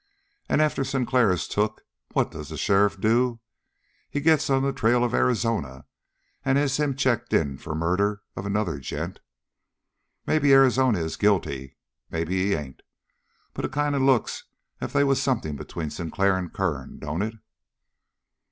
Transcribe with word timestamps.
And 0.49 0.63
after 0.63 0.83
Sinclair 0.83 1.31
is 1.31 1.47
took, 1.47 1.83
what 2.13 2.31
does 2.31 2.49
the 2.49 2.57
sheriff 2.57 2.99
do? 2.99 3.39
He 4.09 4.19
gets 4.19 4.49
on 4.49 4.63
the 4.63 4.73
trail 4.73 5.03
of 5.03 5.13
Arizona 5.13 5.85
and 6.43 6.57
has 6.57 6.77
him 6.77 6.95
checked 6.95 7.33
in 7.35 7.59
for 7.59 7.75
murder 7.75 8.23
of 8.35 8.47
another 8.47 8.79
gent. 8.79 9.19
Maybe 10.25 10.53
Arizona 10.53 10.97
is 10.97 11.17
guilty, 11.17 11.77
maybe 12.09 12.35
he 12.47 12.55
ain't. 12.55 12.81
But 13.53 13.63
it 13.65 13.73
kind 13.73 13.93
of 13.93 14.01
looks 14.01 14.45
as 14.79 14.87
if 14.87 14.93
they 14.93 15.03
was 15.03 15.21
something 15.21 15.55
between 15.55 15.91
Sinclair 15.91 16.35
and 16.35 16.51
Kern, 16.51 16.97
don't 16.97 17.21
it?" 17.21 17.35